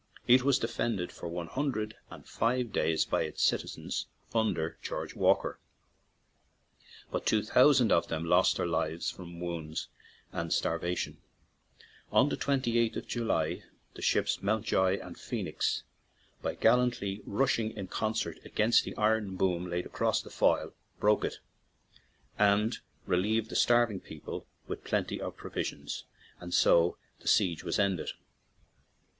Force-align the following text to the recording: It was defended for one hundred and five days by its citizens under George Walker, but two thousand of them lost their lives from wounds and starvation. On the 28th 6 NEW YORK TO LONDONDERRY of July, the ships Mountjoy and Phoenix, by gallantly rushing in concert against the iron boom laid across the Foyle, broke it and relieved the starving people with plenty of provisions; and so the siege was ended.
It 0.25 0.41
was 0.41 0.57
defended 0.57 1.11
for 1.11 1.29
one 1.29 1.45
hundred 1.45 1.95
and 2.09 2.27
five 2.27 2.71
days 2.73 3.05
by 3.05 3.21
its 3.21 3.43
citizens 3.43 4.07
under 4.33 4.79
George 4.81 5.15
Walker, 5.15 5.59
but 7.11 7.27
two 7.27 7.43
thousand 7.43 7.91
of 7.91 8.07
them 8.07 8.25
lost 8.25 8.57
their 8.57 8.65
lives 8.65 9.11
from 9.11 9.39
wounds 9.39 9.89
and 10.31 10.51
starvation. 10.51 11.19
On 12.11 12.29
the 12.29 12.35
28th 12.35 12.39
6 12.41 12.45
NEW 12.47 12.49
YORK 12.49 12.49
TO 12.49 12.49
LONDONDERRY 12.49 12.97
of 12.97 13.07
July, 13.59 13.63
the 13.93 14.01
ships 14.01 14.41
Mountjoy 14.41 14.99
and 14.99 15.19
Phoenix, 15.19 15.83
by 16.41 16.55
gallantly 16.55 17.21
rushing 17.27 17.69
in 17.73 17.85
concert 17.85 18.39
against 18.43 18.83
the 18.83 18.97
iron 18.97 19.35
boom 19.35 19.69
laid 19.69 19.85
across 19.85 20.19
the 20.23 20.31
Foyle, 20.31 20.73
broke 20.99 21.23
it 21.23 21.37
and 22.39 22.79
relieved 23.05 23.51
the 23.51 23.55
starving 23.55 23.99
people 23.99 24.47
with 24.67 24.83
plenty 24.83 25.21
of 25.21 25.37
provisions; 25.37 26.05
and 26.39 26.55
so 26.55 26.97
the 27.19 27.27
siege 27.27 27.63
was 27.63 27.77
ended. 27.77 28.09